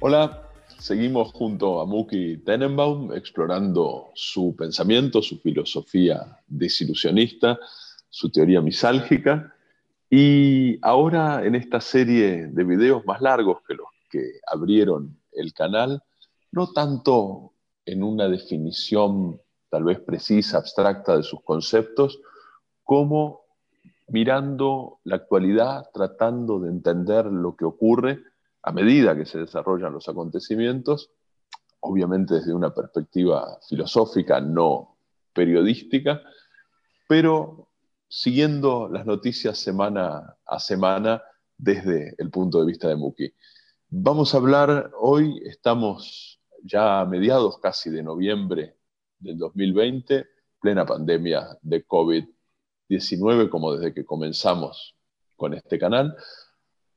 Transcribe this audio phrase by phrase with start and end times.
[0.00, 0.42] Hola,
[0.78, 7.58] seguimos junto a Muki Tenenbaum explorando su pensamiento, su filosofía desilusionista,
[8.10, 9.54] su teoría misálgica.
[10.10, 16.02] Y ahora en esta serie de videos más largos que los que abrieron el canal,
[16.50, 17.52] no tanto
[17.86, 22.20] en una definición tal vez precisa, abstracta de sus conceptos,
[22.82, 23.42] como
[24.08, 28.24] mirando la actualidad, tratando de entender lo que ocurre
[28.62, 31.10] a medida que se desarrollan los acontecimientos,
[31.78, 34.96] obviamente desde una perspectiva filosófica, no
[35.32, 36.20] periodística,
[37.08, 37.69] pero
[38.10, 41.22] siguiendo las noticias semana a semana
[41.56, 43.32] desde el punto de vista de Muki.
[43.88, 48.76] Vamos a hablar hoy, estamos ya a mediados casi de noviembre
[49.20, 50.26] del 2020,
[50.60, 54.96] plena pandemia de COVID-19, como desde que comenzamos
[55.36, 56.16] con este canal.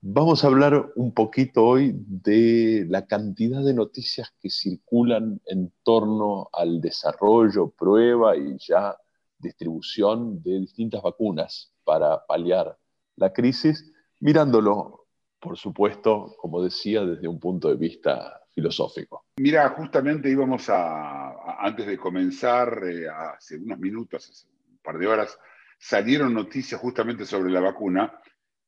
[0.02, 6.50] Vamos a hablar un poquito hoy de la cantidad de noticias que circulan en torno
[6.52, 8.98] al desarrollo, prueba y ya
[9.44, 12.78] distribución de distintas vacunas para paliar
[13.18, 13.92] la crisis,
[14.22, 15.06] mirándolo,
[15.40, 19.26] por supuesto, como decía, desde un punto de vista filosófico.
[19.38, 25.08] Mira, justamente íbamos a, antes de comenzar, eh, hace unos minutos, hace un par de
[25.08, 25.38] horas,
[25.78, 28.20] salieron noticias justamente sobre la vacuna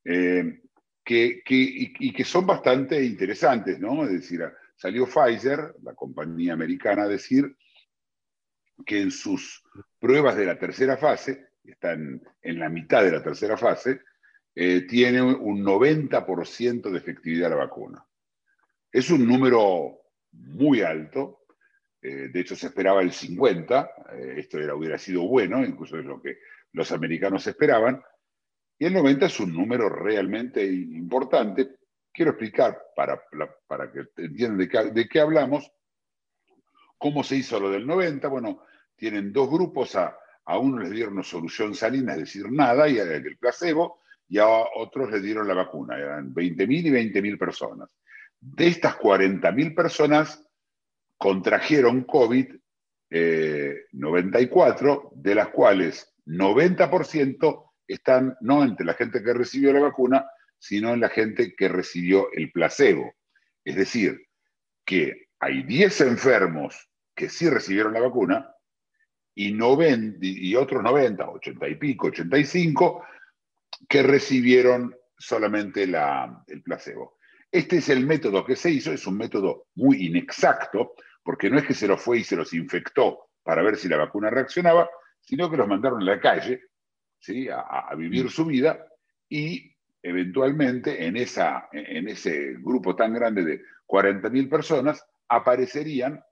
[0.03, 0.61] eh,
[1.03, 4.03] que, que- y, y que son bastante interesantes, ¿no?
[4.03, 4.41] Es decir,
[4.75, 7.55] salió Pfizer, la compañía americana, a decir
[8.85, 9.63] que en sus
[9.99, 14.01] pruebas de la tercera fase, están en la mitad de la tercera fase,
[14.53, 18.05] eh, tiene un 90% de efectividad la vacuna.
[18.91, 19.99] Es un número
[20.31, 21.45] muy alto,
[22.01, 26.05] eh, de hecho se esperaba el 50, eh, esto era, hubiera sido bueno, incluso es
[26.05, 26.37] lo que
[26.71, 28.01] los americanos esperaban,
[28.77, 31.77] y el 90 es un número realmente importante.
[32.13, 33.21] Quiero explicar, para,
[33.67, 35.71] para que entiendan de qué, de qué hablamos,
[36.97, 38.27] cómo se hizo lo del 90.
[38.27, 38.63] Bueno,
[38.95, 43.37] tienen dos grupos, a, a uno les dieron solución salina, es decir, nada, y el
[43.37, 47.89] placebo, y a otros les dieron la vacuna, eran 20.000 y 20.000 personas.
[48.39, 50.47] De estas 40.000 personas
[51.17, 52.47] contrajeron COVID
[53.09, 60.25] eh, 94, de las cuales 90% están no entre la gente que recibió la vacuna,
[60.57, 63.13] sino en la gente que recibió el placebo.
[63.63, 64.27] Es decir,
[64.83, 68.53] que hay 10 enfermos que sí recibieron la vacuna
[69.33, 73.05] y, 90, y otros 90, 80 y pico, 85,
[73.87, 77.17] que recibieron solamente la, el placebo.
[77.51, 81.65] Este es el método que se hizo, es un método muy inexacto, porque no es
[81.65, 84.89] que se los fue y se los infectó para ver si la vacuna reaccionaba,
[85.21, 86.61] sino que los mandaron a la calle
[87.19, 87.47] ¿sí?
[87.49, 88.85] a, vivir su vida
[89.27, 96.23] y eventualmente en, esa, en ese grupo tan grande de 40.000 personas aparecerían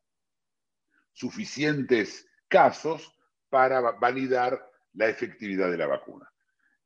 [1.11, 3.17] suficientes casos
[3.49, 4.59] para validar
[4.93, 6.29] la efectividad de la vacuna.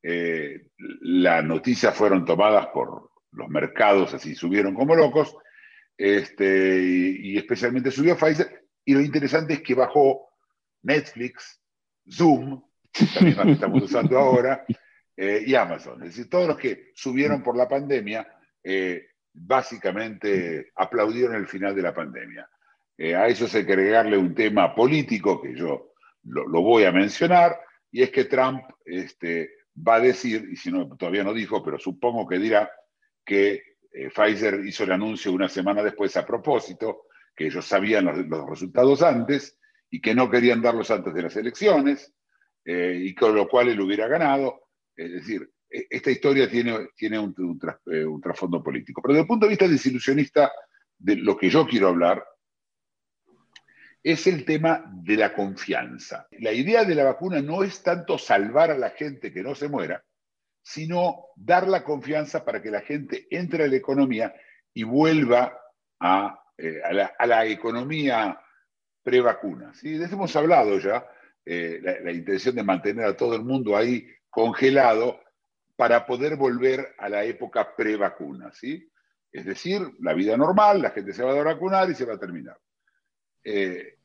[0.02, 0.68] Eh,
[1.00, 5.36] las noticias fueron tomadas por los mercados, así subieron como locos,
[5.96, 10.28] este, y, especialmente subió Pfizer, y lo interesante es que bajó
[10.82, 11.60] Netflix,
[12.10, 12.62] Zoom,
[13.36, 14.64] la que estamos usando ahora,
[15.16, 16.02] eh, y Amazon.
[16.04, 18.26] Es decir, todos los que subieron por la pandemia,
[18.62, 19.08] eh,
[19.40, 22.48] básicamente aplaudieron el final de la pandemia.
[22.96, 25.92] Eh, a eso hay que agregarle un tema político que yo
[26.24, 27.58] lo, voy a mencionar,
[27.90, 31.78] y es que Trump este, va a decir, y si no, todavía no dijo, pero
[31.78, 32.70] supongo que dirá
[33.24, 33.62] que
[33.92, 37.04] eh, Pfizer hizo el anuncio una semana después a propósito,
[37.34, 39.58] que ellos sabían los, los resultados antes
[39.90, 42.12] y que no querían darlos antes de las elecciones,
[42.64, 44.68] eh, y con lo cual él hubiera ganado.
[44.94, 49.02] Es decir, esta historia tiene, tiene eh, un trasfondo político.
[49.02, 50.50] Pero desde el punto de vista desilusionista,
[50.98, 52.24] de lo que yo quiero hablar,
[54.02, 56.26] es el tema de la confianza.
[56.38, 59.68] La idea de la vacuna no es tanto salvar a la gente que no se
[59.68, 60.04] muera,
[60.62, 64.34] sino dar la confianza para que la gente entre a la economía
[64.72, 65.58] y vuelva
[66.00, 66.80] a, eh,
[67.18, 68.40] a, la, economía
[69.02, 69.74] pre-vacuna.
[69.74, 69.98] ¿sí?
[69.98, 71.06] De eso hemos hablado ya,
[71.44, 75.20] eh, la, intención de mantener a todo el mundo ahí congelado
[75.78, 78.50] para poder volver a la época pre-vacuna.
[78.52, 78.90] ¿sí?
[79.30, 82.18] Es decir, la vida normal, la gente se va a vacunar y se va a
[82.18, 82.58] terminar.
[83.44, 83.98] Eh,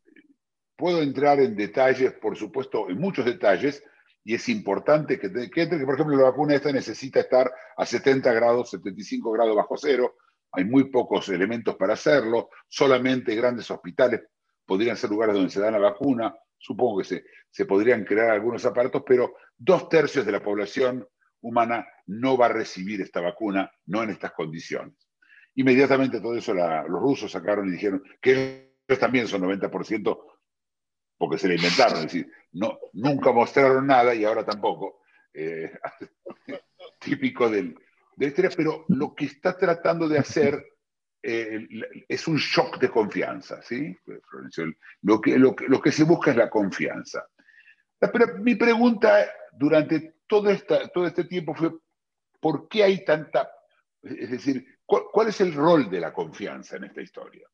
[0.75, 3.83] puedo entrar en detalles, por supuesto, en muchos detalles,
[4.23, 8.31] y es importante que, que, que, por ejemplo, la vacuna esta necesita estar a 70
[8.33, 10.17] grados, 75 grados bajo cero,
[10.51, 14.21] hay muy pocos elementos para hacerlo, solamente grandes hospitales
[14.63, 18.63] podrían ser lugares donde se da la vacuna, supongo que se, se podrían crear algunos
[18.63, 21.07] aparatos, pero dos tercios de la población
[21.43, 24.95] humana no va a recibir esta vacuna, no en estas condiciones.
[25.55, 30.17] Inmediatamente todo eso los rusos sacaron y dijeron que ellos también son 90%
[31.17, 35.01] porque se la inventaron, es decir, no, nunca mostraron nada y ahora tampoco.
[35.33, 35.71] Eh,
[36.99, 37.75] típico del,
[38.15, 40.63] de historia, pero lo que está tratando de hacer
[41.21, 41.67] eh,
[42.07, 43.95] es un shock de confianza, ¿sí?
[45.01, 47.25] Lo que, lo, que, lo que se busca es la confianza.
[47.99, 51.71] Pero mi pregunta durante todo, esta, todo este tiempo fue,
[52.39, 53.49] ¿por qué hay tanta...
[54.01, 57.47] Es decir, ¿cuál, es el rol de la confianza en esta historia?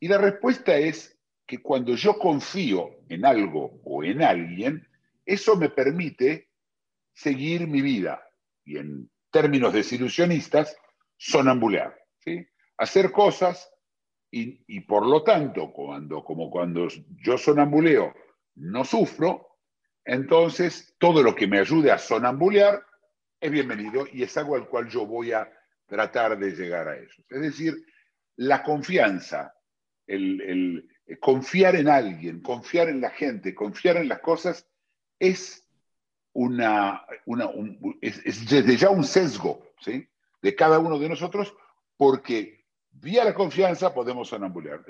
[0.00, 1.16] Y la respuesta es
[1.46, 4.86] que cuando yo confío en algo o en alguien,
[5.24, 6.48] eso me permite
[7.12, 8.26] seguir mi vida
[8.64, 10.76] y en términos desilusionistas,
[11.16, 11.96] sonambulear.
[12.18, 12.46] ¿sí?
[12.78, 13.70] Hacer cosas
[14.30, 16.88] y, y, por lo tanto, cuando, como cuando
[17.22, 18.14] yo sonambuleo
[18.56, 19.49] no sufro,
[20.04, 22.84] entonces todo lo que me ayude a sonambulear
[23.40, 25.50] es bienvenido y es algo al cual yo voy a
[25.86, 27.22] tratar de llegar a eso.
[27.28, 27.74] Es decir,
[28.36, 29.54] la confianza,
[30.06, 34.66] el, el confiar en alguien, confiar en la gente, confiar en las cosas,
[35.18, 35.66] es
[36.32, 37.50] una, una
[38.00, 40.06] es, desde ya un sesgo ¿sí?
[40.42, 41.54] de cada uno de nosotros,
[41.96, 44.82] porque vía la confianza podemos sonambulear.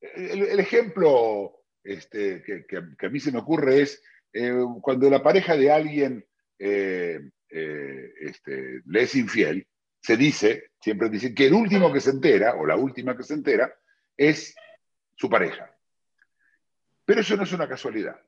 [0.00, 4.02] El, ejemplo este, que, a mí se me ocurre es
[4.34, 4.52] eh,
[4.82, 6.26] cuando la pareja de alguien
[6.58, 9.64] eh, eh, este, le es infiel,
[10.00, 13.34] se dice, siempre dicen, que el último que se entera, o la última que se
[13.34, 13.72] entera,
[14.16, 14.52] es
[15.14, 15.72] su pareja.
[17.04, 18.20] Pero eso no es una casualidad,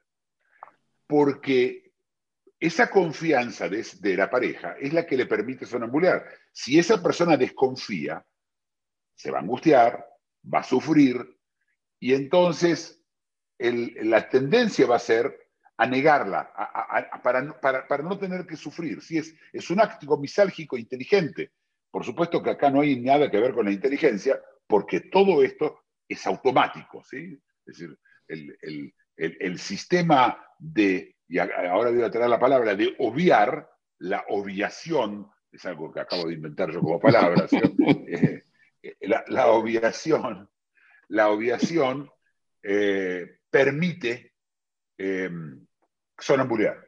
[1.09, 1.93] porque
[2.61, 6.25] esa confianza de, la pareja es la que le permite sonambulear.
[6.53, 8.25] Si esa persona desconfía,
[9.13, 10.07] se va a angustiar,
[10.55, 11.37] va a sufrir,
[11.99, 13.03] y entonces
[13.59, 15.46] la tendencia va a ser
[15.79, 16.53] a negarla,
[17.23, 19.03] para, no tener que sufrir.
[19.03, 21.53] Si es, es un acto misálgico inteligente.
[21.91, 25.85] Por supuesto que acá no hay nada que ver con la inteligencia, porque todo esto
[26.09, 27.03] es automático.
[27.05, 27.39] ¿sí?
[27.67, 27.99] Es decir,
[29.17, 33.69] el sistema de y ahora voy a traer la palabra, de obviar,
[33.99, 37.47] la obviación, es algo que acabo de inventar yo como palabra,
[38.07, 38.45] eh,
[38.83, 40.49] eh, la, obviación,
[41.09, 42.11] la obviación
[42.63, 44.35] eh, permite
[46.19, 46.87] sonambulear.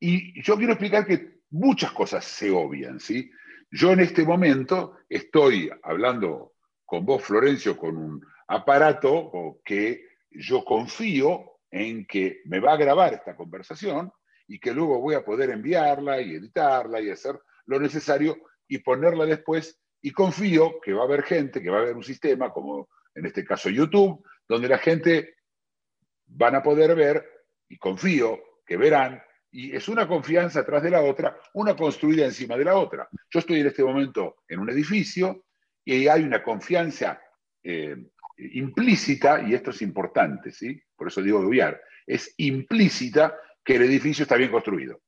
[0.00, 3.30] Y yo quiero explicar que muchas cosas se obvian, ¿sí?
[3.70, 11.58] Yo en este momento estoy hablando con vos, Florencio, con un aparato que yo confío
[11.70, 14.10] en que me va a grabar esta conversación
[14.46, 19.26] y que luego voy a poder enviarla y editarla y hacer lo necesario y ponerla
[19.26, 22.88] después y confío que va a haber gente, que va a haber un sistema, como
[23.14, 25.34] en este caso YouTube, donde la gente
[26.26, 27.28] van a poder ver
[27.68, 28.38] y confío
[28.68, 29.20] que verán
[29.50, 33.08] y es una confianza atrás de la otra, una construida encima de la otra.
[33.30, 35.46] Yo estoy en este momento en un edificio
[35.84, 37.18] y hay una confianza
[37.62, 37.96] eh,
[38.36, 40.80] implícita, y esto es importante, ¿sí?
[40.94, 45.00] por eso digo obviar, es implícita que el edificio está bien construido.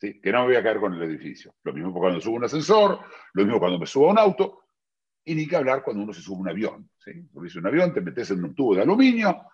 [0.00, 0.20] ¿sí?
[0.20, 1.54] Que no me voy a caer con el edificio.
[1.62, 2.98] Lo mismo cuando subo un ascensor,
[3.34, 4.64] lo mismo cuando me subo a un auto,
[5.24, 6.90] y ni que hablar cuando uno se sube a un avión.
[6.98, 7.12] ¿sí?
[7.32, 9.48] Porque un avión, te metes en un tubo de aluminio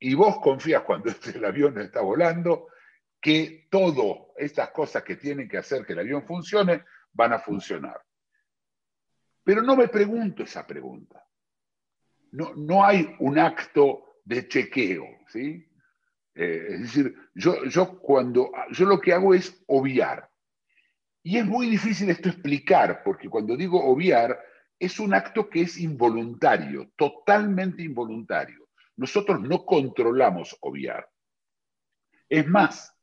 [0.00, 2.68] y vos confías cuando el avión está volando
[3.20, 8.00] que todas estas cosas que tienen que hacer que el avión funcione van a funcionar.
[9.42, 11.28] Pero no me pregunto esa pregunta
[12.32, 15.66] no, no hay un acto de chequeo, ¿sí?
[16.34, 20.30] Eh, es decir, yo, yo, cuando, yo lo que hago es obviar.
[21.22, 24.38] Y es muy difícil esto explicar, porque cuando digo obviar,
[24.78, 28.68] es un acto que es involuntario, totalmente involuntario.
[28.96, 31.08] Nosotros no controlamos obviar.
[32.28, 32.94] Es más,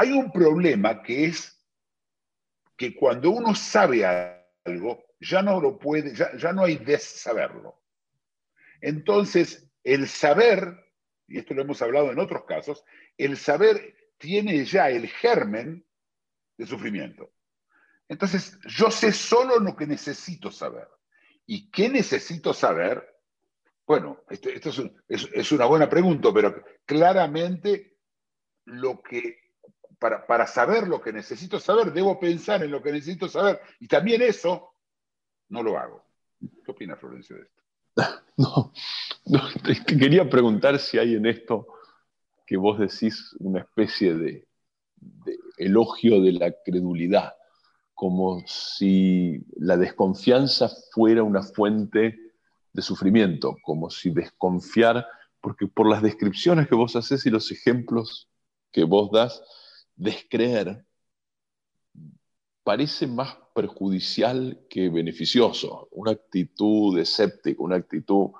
[0.00, 1.62] hay un problema que es
[2.74, 4.06] que cuando uno sabe
[4.64, 7.82] algo, ya no lo puede, ya, ya no hay de saberlo.
[8.80, 10.74] Entonces, el saber,
[11.28, 12.82] y esto lo hemos hablado en otros casos,
[13.18, 15.84] el saber tiene ya el germen
[16.56, 17.34] de sufrimiento.
[18.08, 20.88] Entonces, yo sé solo lo que necesito saber.
[21.44, 23.06] ¿Y qué necesito saber?
[23.86, 24.48] Bueno, esto,
[25.08, 27.98] es, una buena pregunta, pero claramente
[28.64, 29.39] lo que,
[30.00, 33.60] para, para saber lo que necesito saber, debo pensar en lo que necesito saber.
[33.78, 34.74] Y también eso
[35.50, 36.02] no lo hago.
[36.64, 37.62] ¿Qué opina Florencio de esto?
[39.26, 39.42] No,
[39.86, 41.66] quería preguntar si hay en esto
[42.46, 44.48] que vos decís una especie de,
[45.58, 47.34] elogio de la credulidad,
[47.92, 52.18] como si la desconfianza fuera una fuente
[52.72, 55.06] de sufrimiento, como si desconfiar,
[55.42, 58.30] porque por las descripciones que vos haces y los ejemplos
[58.72, 59.42] que vos das,
[60.00, 60.84] descreer
[62.62, 68.30] parece más perjudicial que beneficioso, una actitud escéptica, una actitud,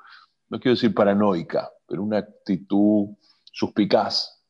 [0.48, 3.08] no quiero decir paranoica, pero una actitud
[3.52, 4.42] suspicaz.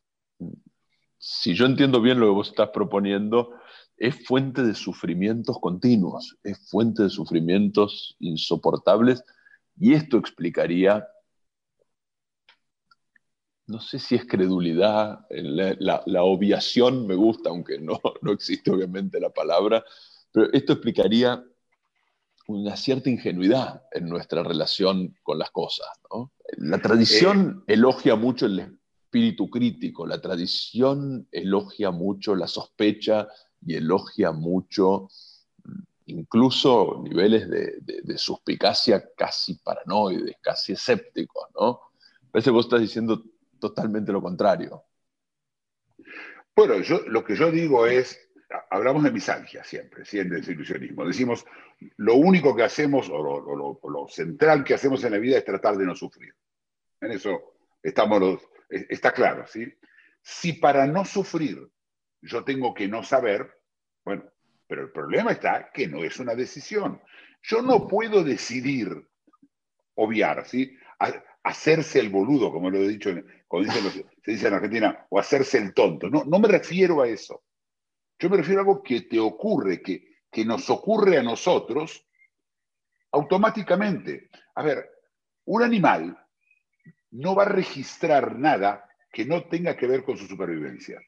[1.18, 3.50] Si yo entiendo bien lo que vos estás proponiendo,
[3.96, 9.24] es fuente de sufrimientos continuos, es fuente de sufrimientos insoportables
[9.78, 11.06] y esto explicaría,
[13.70, 19.30] no sé si es credulidad, la, obviación me gusta, aunque no, no existe obviamente la
[19.30, 19.84] palabra,
[20.32, 21.44] pero esto explicaría
[22.48, 25.86] una cierta ingenuidad en nuestra relación con las cosas.
[26.56, 27.74] La tradición eh.
[27.74, 33.28] elogia mucho el espíritu crítico, la tradición elogia mucho la sospecha
[33.64, 35.08] y elogia mucho
[36.06, 41.80] incluso niveles de, suspicacia casi paranoides, casi escépticos, ¿no?
[42.32, 43.22] Parece que vos estás diciendo
[43.60, 44.84] totalmente lo contrario.
[46.56, 48.30] Bueno, yo, lo que yo digo es,
[48.70, 51.06] hablamos de misalgia siempre, siempre de desilusionismo.
[51.06, 51.44] Decimos,
[51.96, 55.76] lo único que hacemos, o lo, lo, central que hacemos en la vida es tratar
[55.76, 56.34] de no sufrir.
[57.00, 59.72] En eso estamos está claro, ¿sí?
[60.22, 61.70] Si para no sufrir
[62.22, 63.58] yo tengo que no saber,
[64.04, 64.24] bueno,
[64.66, 67.00] pero el problema está que no es una decisión.
[67.42, 69.08] Yo no puedo decidir
[69.94, 70.76] obviar, ¿sí?
[71.42, 76.08] Hacerse el boludo, como lo he dicho, se dice en Argentina, o hacerse el tonto.
[76.08, 77.44] No, no me refiero a eso.
[78.18, 82.06] Yo me refiero a algo que te ocurre, que, que nos ocurre a nosotros
[83.12, 84.28] automáticamente.
[84.54, 84.90] A ver,
[85.46, 86.16] un animal
[87.12, 91.00] no va a registrar nada que no tenga que ver con su supervivencia.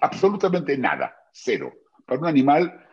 [0.00, 1.72] Absolutamente nada, cero.
[2.04, 2.86] Para un animal,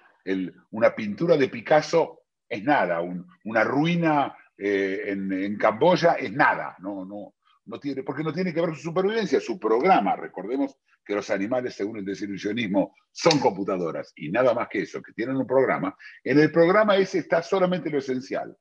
[0.71, 3.01] una pintura de Picasso es nada,
[3.43, 7.35] una ruina eh, en, Camboya es nada, no, no,
[7.65, 10.17] no tiene, porque no tiene que ver con su supervivencia, su programa.
[10.17, 10.75] Recordemos
[11.05, 15.37] que los animales, según el desilusionismo, son computadoras y nada más que eso, que tienen
[15.37, 15.95] un programa.
[16.23, 18.53] En el programa ese está solamente lo esencial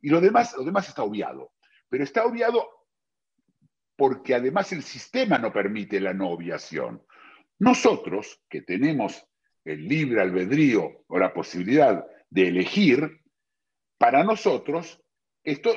[0.00, 1.52] y lo demás, lo demás está obviado.
[1.88, 2.68] Pero está obviado
[3.94, 7.00] porque además el sistema no permite la no obviación.
[7.60, 9.24] Nosotros, que tenemos
[9.64, 13.20] el libre albedrío o la posibilidad de elegir,
[13.98, 15.03] para nosotros
[15.44, 15.70] esto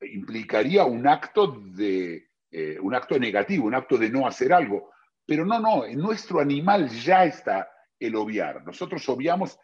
[0.00, 4.90] implicaría un acto, de, eh, un acto negativo, un acto de no hacer algo.
[5.24, 8.64] Pero no, no, en nuestro animal ya está el obviar.
[8.64, 9.58] Nosotros obviamos,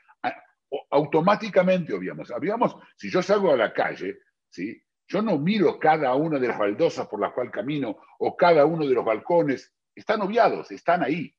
[0.91, 2.31] automáticamente obviamos.
[2.31, 4.81] Obviamos, si yo salgo a la calle, ¿sí?
[5.09, 8.87] yo no miro cada una de las baldosas por las cuales camino o cada uno
[8.87, 9.75] de los balcones.
[9.95, 11.35] Están obviados, están ahí.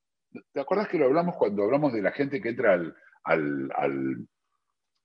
[0.51, 2.73] ¿Te acuerdas que lo hablamos cuando hablamos de la gente que entra
[3.23, 4.27] al,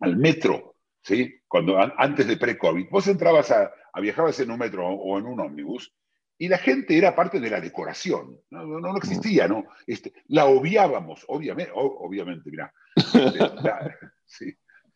[0.01, 0.74] metro?
[1.05, 1.41] ¿Sí?
[1.47, 2.89] Cuando, antes de pre-COVID.
[2.91, 5.95] Vos entrabas a, viajabas en un metro o en un ómnibus
[6.37, 8.41] y la gente era parte de la decoración.
[8.51, 9.67] No, no, existía, ¿no?
[9.87, 12.73] Este, la obviábamos, obviamente, obviamente, mira.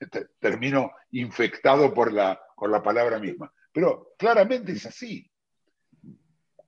[0.00, 3.52] Este, termino infectado por la, por la palabra misma.
[3.72, 5.30] Pero claramente es así.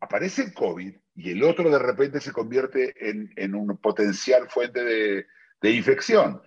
[0.00, 4.84] Aparece el COVID y el otro de repente se convierte en, en una potencial fuente
[4.84, 5.26] de,
[5.60, 6.40] de, infección.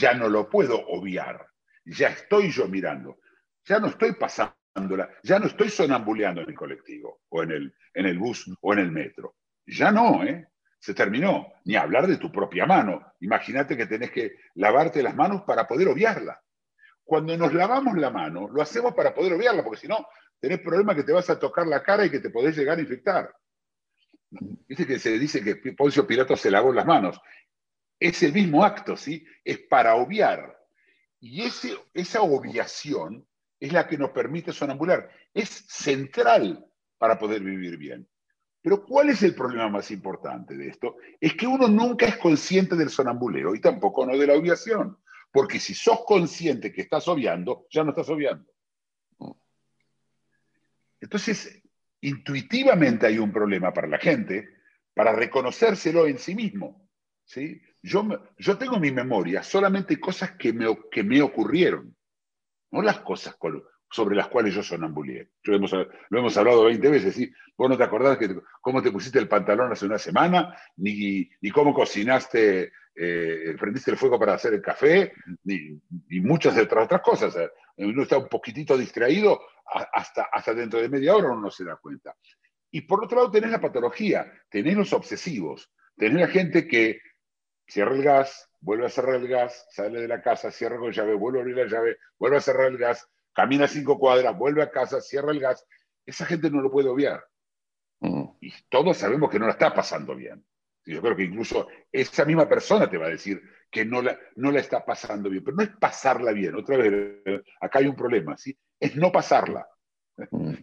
[0.00, 1.49] Ya no lo puedo obviar,
[1.90, 3.18] ya estoy yo mirando,
[3.64, 8.06] ya no estoy pasándola, ya no estoy sonambuleando en el colectivo o en el, en
[8.06, 9.36] el bus o en el metro.
[9.66, 10.48] Ya no, ¿eh?
[10.78, 11.52] Se terminó.
[11.64, 13.12] Ni hablar de tu propia mano.
[13.20, 16.40] Imagínate que tenés que lavarte las manos para poder obviarla.
[17.04, 20.06] Cuando nos lavamos la mano, lo hacemos para poder obviarla, porque si no,
[20.38, 22.80] tenés problema que te vas a tocar la cara y que te podés llegar a
[22.80, 23.34] infectar.
[24.30, 27.20] Dice que se dice que Poncio Pilato se lavó las manos.
[27.98, 29.26] Es el mismo acto, ¿sí?
[29.44, 30.59] Es para obviar.
[31.20, 33.26] Y esa obviación
[33.58, 35.10] es la que nos permite sonambular.
[35.34, 36.66] Es central
[36.98, 38.08] para poder vivir bien.
[38.62, 40.96] Pero ¿cuál es el problema más importante de esto?
[41.20, 44.98] Es que uno nunca es consciente del sonambuleo y tampoco no de la obviación.
[45.32, 48.50] Porque si sos consciente que estás obviando, ya no estás obviando.
[51.00, 51.62] Entonces,
[52.00, 54.48] intuitivamente hay un problema para la gente
[54.94, 56.88] para reconocérselo en sí mismo.
[57.24, 57.62] ¿sí?
[57.82, 58.06] Yo,
[58.38, 61.96] yo tengo en mi memoria solamente cosas que me, que me ocurrieron,
[62.70, 63.36] no las cosas
[63.90, 65.30] sobre las cuales yo sonambulié.
[65.42, 67.30] Yo hemos, lo hemos hablado 20 veces.
[67.56, 68.28] Vos no te acordás que,
[68.60, 73.96] cómo te pusiste el pantalón hace una semana, ni, ni cómo cocinaste, eh, prendiste el
[73.96, 75.12] fuego para hacer el café,
[75.44, 75.80] ni,
[76.20, 77.34] muchas otras, otras cosas.
[77.76, 79.40] Uno está un poquitito distraído,
[79.92, 82.14] hasta, hasta dentro de media hora uno no se da cuenta.
[82.70, 87.00] Y por otro lado tenés la patología, tenés los obsesivos, tenés la gente que
[87.70, 91.14] cierra el gas, vuelve a cerrar el gas, sale de la casa, cierra con llave,
[91.14, 94.70] vuelve a abrir la llave, vuelve a cerrar el gas, camina cinco cuadras, vuelve a
[94.70, 95.64] casa, cierra el gas.
[96.04, 97.24] Esa gente no lo puede obviar.
[98.00, 98.24] Mm.
[98.40, 100.44] Y todos sabemos que no la está pasando bien.
[100.84, 104.50] Yo creo que incluso esa misma persona te va a decir que no la, no
[104.50, 106.56] la está pasando bien, pero no es pasarla bien.
[106.56, 108.58] Otra vez, acá hay un problema, ¿sí?
[108.80, 109.68] Es no pasarla.
[110.30, 110.54] Mm.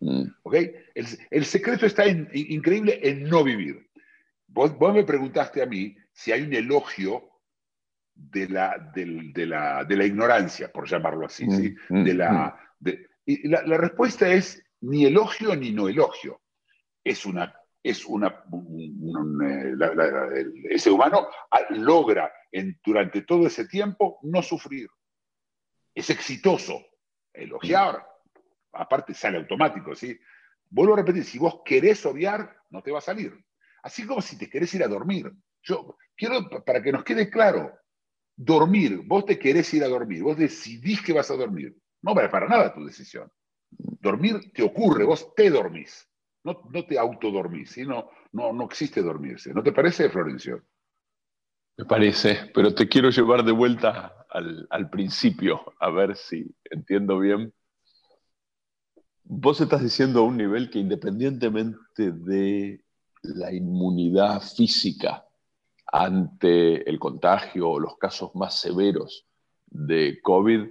[0.00, 0.34] Mm.
[0.42, 0.54] ¿Ok?
[0.94, 3.88] El, el secreto está in- increíble en no vivir.
[4.48, 7.30] Vos, vos me preguntaste a mí si hay un elogio
[8.14, 11.74] de la, de la, de la ignorancia, por llamarlo así, ¿sí?
[11.88, 16.42] Mm, De la, de- y la, la respuesta es ni elogio ni no elogio.
[17.04, 20.28] Es una, es una, un- un- eh, la- la-
[20.68, 24.88] ese humano ah, logra en, durante todo ese tiempo no sufrir.
[25.94, 26.84] Es exitoso.
[27.32, 28.04] Elogiar,
[28.72, 30.18] aparte sale automático, ¿sí?
[30.68, 33.32] Vuelvo a repetir, si vos querés obviar, no te va a salir.
[33.82, 35.32] Así como si te querés ir a dormir.
[35.62, 37.72] Yo quiero, para que nos quede claro,
[38.36, 41.76] dormir, vos te querés ir a dormir, vos decidís que vas a dormir.
[42.02, 43.30] No vale para nada tu decisión.
[43.70, 46.08] Dormir te ocurre, vos te dormís.
[46.42, 49.52] No, no te autodormís, no, no, no existe dormirse.
[49.52, 50.62] ¿No te parece, Florencio?
[51.76, 57.18] Me parece, pero te quiero llevar de vuelta al, al principio, a ver si entiendo
[57.18, 57.52] bien.
[59.24, 62.84] Vos estás diciendo a un nivel que independientemente de
[63.22, 65.24] la inmunidad física
[65.92, 69.26] ante el contagio o los casos más severos
[69.66, 70.66] de COVID,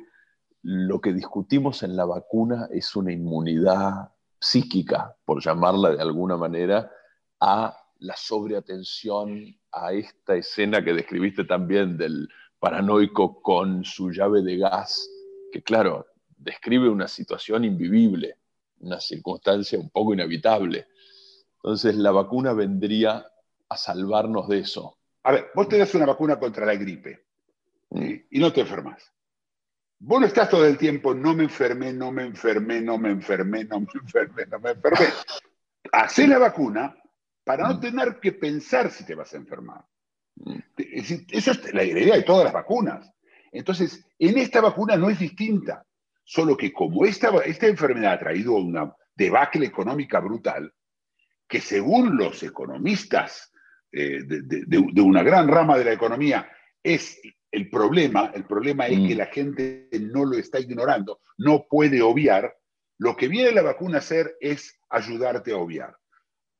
[0.61, 6.91] lo que discutimos en la vacuna es una inmunidad psíquica, por llamarla de alguna manera,
[7.39, 14.57] a la sobreatención, a esta escena que describiste también del paranoico con su llave de
[14.57, 15.09] gas,
[15.51, 16.07] que claro,
[16.37, 18.37] describe una situación invivible,
[18.79, 20.87] una circunstancia un poco inevitable.
[21.55, 23.25] Entonces la vacuna vendría
[23.67, 24.98] a salvarnos de eso.
[25.23, 27.25] A ver, vos te das una vacuna contra la gripe
[27.91, 28.25] ¿sí?
[28.31, 29.11] y no te enfermas.
[30.01, 33.65] Vos no estás todo el tiempo, no me enfermé, no me enfermé, no me enfermé,
[33.65, 35.07] no me enfermé, no me enfermé.
[35.91, 36.95] Hacé la vacuna
[37.43, 39.85] para no tener que pensar si te vas a enfermar.
[40.77, 43.11] Es decir, Eso es la idea de todas las vacunas.
[43.51, 45.85] Entonces, en esta vacuna no es distinta,
[46.23, 50.73] solo que como esta, esta enfermedad ha traído una debacle económica brutal,
[51.47, 53.51] que según los economistas
[53.91, 56.49] eh, de, de- de- de una gran rama de la economía
[56.83, 57.19] es
[57.51, 59.07] el problema, el problema es Mm.
[59.07, 62.55] que la gente no lo está ignorando, no puede obviar,
[62.99, 65.95] lo que viene la vacuna a hacer es ayudarte a obviar.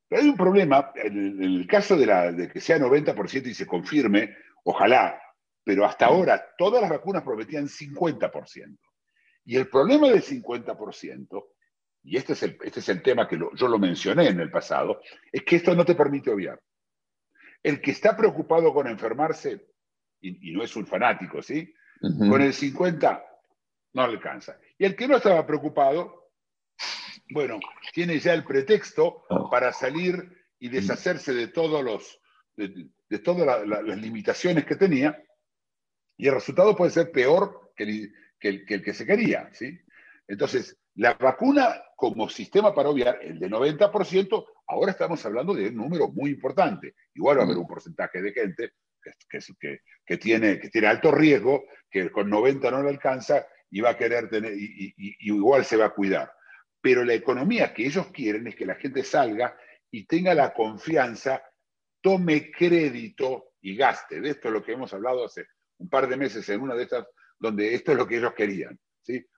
[0.08, 3.46] Pero hay un problema, en el, en el caso de, la, de que sea 90%
[3.48, 5.22] y se confirme, ojalá,
[5.64, 8.78] pero hasta ahora todas las vacunas prometían 50%.
[9.46, 11.44] Y el problema del 50%,
[12.04, 14.50] y este es el, este es el tema que lo- yo lo mencioné en el
[14.50, 16.60] pasado, es que esto no te permite obviar.
[17.64, 19.68] El que está preocupado con enfermarse,
[20.22, 21.74] y, y no es un fanático, ¿sí?
[22.30, 23.26] Con el 50
[23.94, 24.58] no alcanza.
[24.78, 26.32] Y el que no estaba preocupado,
[27.32, 27.60] bueno,
[27.94, 29.50] tiene ya el pretexto Oh.
[29.50, 30.14] para salir
[30.60, 32.20] y deshacerse de todos los
[32.56, 35.22] de, de todas la- la- las limitaciones que tenía,
[36.18, 39.50] y el resultado puede ser peor que el que, el, que el que se quería,
[39.54, 39.78] ¿sí?
[40.28, 45.76] Entonces, la vacuna como sistema para obviar, el de 90%, ahora estamos hablando de un
[45.76, 46.96] número muy importante.
[47.14, 48.72] Igual va a haber un porcentaje de gente
[49.04, 53.46] que, que, que- que tiene, que tiene alto riesgo, que con 90 no le alcanza
[53.70, 56.32] y va a querer tener, y, y- y igual se va a cuidar.
[56.80, 59.58] Pero la economía que ellos quieren es que la gente salga
[59.92, 61.44] y tenga la confianza,
[62.00, 64.22] tome crédito y gaste.
[64.22, 65.48] De esto es lo que hemos hablado hace
[65.80, 67.06] un par de meses en una de estas,
[67.38, 68.80] donde esto es lo que ellos querían.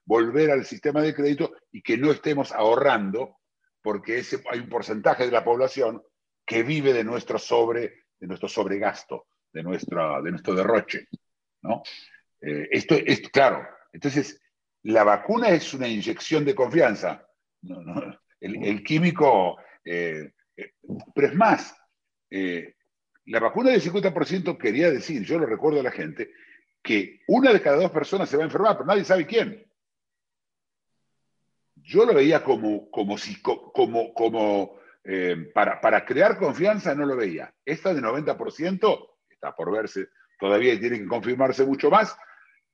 [0.04, 3.38] Volver al sistema de crédito y que no estemos ahorrando,
[3.80, 6.02] porque hay un porcentaje de la población
[6.44, 11.08] que vive de nuestro sobre, de nuestro sobregasto, de, nuestra, de nuestro derroche.
[11.62, 11.82] ¿no?
[12.40, 13.66] Eh, esto es claro.
[13.92, 14.40] Entonces,
[14.82, 17.26] la vacuna es una inyección de confianza.
[17.62, 20.72] No, no, el, químico, eh, eh,
[21.14, 21.76] pero es más,
[22.28, 26.32] la vacuna del 50% quería decir, yo lo recuerdo a la gente,
[26.82, 29.64] que una de cada dos personas se va a enfermar, pero nadie sabe quién.
[31.76, 37.16] Yo lo veía como, como, si, como, como eh, para, para crear confianza, no lo
[37.16, 37.54] veía.
[37.64, 42.16] Esta de 90% está por verse, todavía tiene que confirmarse mucho más,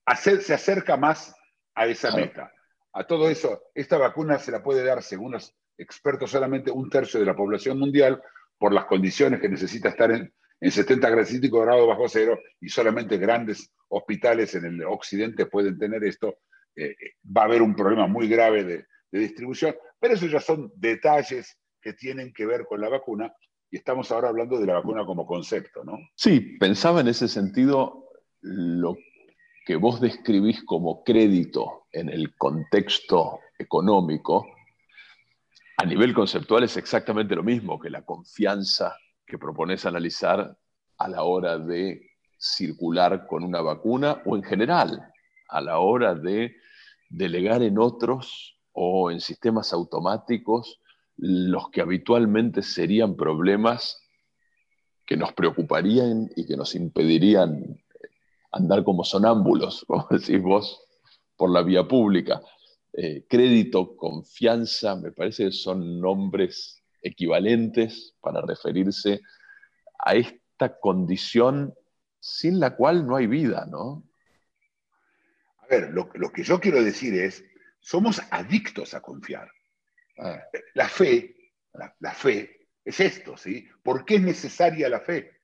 [0.05, 1.35] hacer, se acerca más
[1.75, 2.53] a esa meta.
[2.93, 7.21] A todo eso, esta vacuna se la puede dar, según los expertos, solamente un tercio
[7.21, 8.23] de la población mundial
[8.59, 13.71] por las condiciones que necesita estar en, en 70 grados bajo cero y solamente grandes
[13.89, 16.39] hospitales en el occidente pueden tener esto.
[16.77, 16.95] Eh,
[17.25, 21.59] va a haber un problema muy grave de, de distribución, pero eso ya son detalles
[21.81, 23.33] que tienen que ver con la vacuna,
[23.71, 25.99] y estamos ahora hablando de la vacuna como concepto, ¿no?
[26.15, 28.09] Sí, pensaba en ese sentido
[28.41, 28.97] lo
[29.65, 34.47] que vos describís como crédito en el contexto económico,
[35.77, 38.97] a nivel conceptual es exactamente lo mismo que la confianza
[39.29, 40.57] que propones analizar
[40.97, 45.13] a la hora de circular con una vacuna o en general
[45.49, 46.57] a la hora de
[47.09, 50.81] delegar en otros o en sistemas automáticos
[51.17, 54.01] los que habitualmente serían problemas
[55.05, 57.83] que nos preocuparían y que nos impedirían
[58.53, 60.81] andar como sonámbulos, como decís vos,
[61.37, 62.41] por la vía pública.
[62.93, 69.21] Eh, crédito, confianza, me parece que son nombres equivalentes para referirse
[69.99, 71.75] a esta condición
[72.21, 74.05] sin la cual no hay vida, ¿no?
[75.59, 77.45] A ver, lo, que yo quiero decir es,
[77.81, 79.51] somos adictos a confiar.
[80.19, 80.43] Ah.
[80.75, 81.53] La fe,
[82.01, 83.69] la, fe es esto, ¿sí?
[83.83, 85.43] ¿Por qué es necesaria la fe?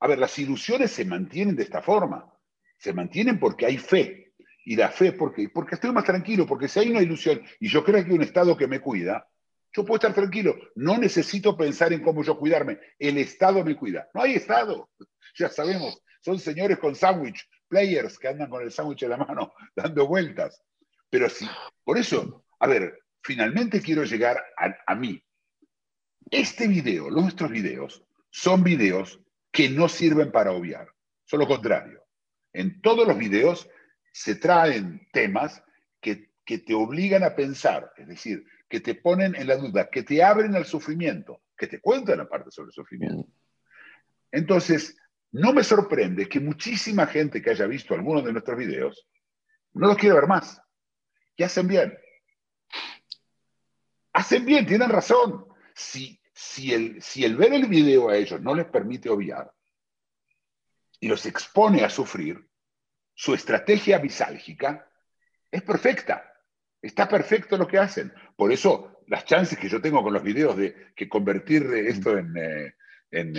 [0.00, 2.28] A ver, las ilusiones se mantienen de esta forma.
[2.76, 4.34] Se mantienen porque hay fe.
[4.64, 5.48] Y la fe, ¿por qué?
[5.48, 8.22] Porque estoy más tranquilo, porque si hay una ilusión y yo creo que hay un
[8.22, 9.28] Estado que me cuida,
[9.74, 10.56] yo puedo estar tranquilo.
[10.74, 12.78] No necesito pensar en cómo yo cuidarme.
[12.98, 14.08] El Estado me cuida.
[14.14, 14.90] No hay Estado.
[15.34, 19.54] Ya sabemos, son señores con sándwich, players que andan con el sándwich en la mano,
[19.74, 20.62] dando vueltas.
[21.08, 21.48] Pero sí,
[21.84, 24.44] por eso, a ver, finalmente quiero llegar
[24.86, 25.24] a, mí.
[26.30, 30.88] Este video, nuestros videos, son videos que no sirven para obviar.
[31.24, 32.04] Son lo contrario.
[32.52, 33.70] En todos los videos
[34.12, 35.62] se traen temas
[35.98, 40.02] que, que te obligan a pensar, es decir, que te ponen en la duda, que
[40.02, 43.30] te abren al sufrimiento, que te cuentan aparte sobre el sufrimiento.
[44.30, 44.96] Entonces,
[45.32, 49.06] no me sorprende que muchísima gente que haya visto algunos de nuestros videos
[49.74, 50.58] no los quiera ver más.
[51.36, 51.98] Y hacen bien.
[54.14, 55.48] Hacen bien, tienen razón.
[55.74, 59.52] Si, si, el, si el ver el video a ellos no les permite obviar
[60.98, 62.48] y los expone a sufrir,
[63.12, 64.90] su estrategia bisálgica
[65.50, 66.31] es perfecta.
[66.82, 68.12] Está perfecto lo que hacen.
[68.36, 72.36] Por eso, las chances que yo tengo con los videos de que convertir esto en,
[72.36, 72.74] eh,
[73.12, 73.34] en,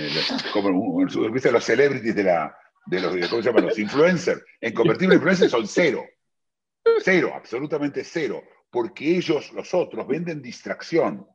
[0.53, 1.51] como ¿viste?
[1.51, 3.65] los celebrities de, la, de los, ¿cómo se llaman?
[3.65, 6.05] Los influencers, en convertir en influencers son cero.
[6.99, 8.43] Cero, absolutamente cero.
[8.69, 11.27] Porque ellos, los otros, venden distracción.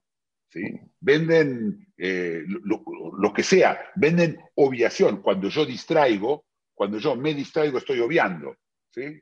[0.49, 0.63] ¿sí?
[1.01, 5.21] Venden eh, lo, que sea, venden obviación.
[5.21, 8.57] Cuando yo distraigo, cuando yo me distraigo, estoy obviando.
[8.91, 9.21] ¿sí?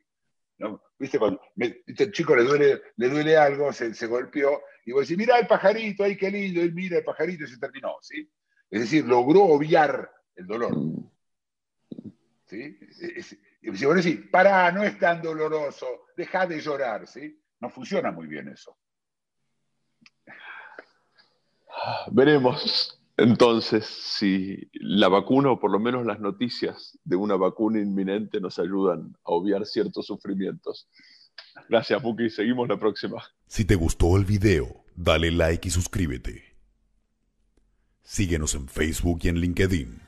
[0.99, 1.19] ¿Viste?
[1.19, 5.39] Cuando el chico le duele, le duele algo, se, se golpeó, y vos decís, mira
[5.39, 7.97] el pajarito, ay, qué lindo, y mira el pajarito, y se terminó.
[8.01, 8.31] ¿sí?
[8.71, 10.73] Es decir, logró obviar el dolor.
[12.47, 12.79] ¿Sí?
[13.63, 17.43] Y si vos decís, pará, no es tan doloroso, deja de llorar, ¿sí?
[17.59, 18.79] No funciona muy bien eso.
[22.13, 28.41] Veremos entonces si la vacuna o por lo menos las noticias de una vacuna inminente
[28.41, 30.89] nos ayudan a obviar ciertos sufrimientos.
[31.69, 32.31] Gracias, Puki.
[32.31, 33.23] Seguimos la próxima.
[33.47, 36.57] Si te gustó el video, dale like y suscríbete.
[38.03, 40.06] Síguenos en Facebook y en LinkedIn.